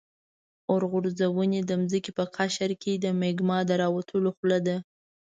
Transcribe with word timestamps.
اورغورځونې 0.71 1.59
د 1.63 1.71
ځمکې 1.89 2.11
په 2.17 2.23
قشر 2.35 2.71
کې 2.81 2.93
د 2.97 3.05
مګما 3.21 3.59
د 3.69 3.71
راوتلو 3.81 4.29
خوله 4.37 4.59
ده. 4.67 4.75